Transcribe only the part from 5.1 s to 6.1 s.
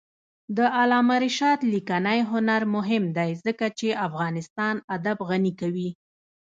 غني کوي.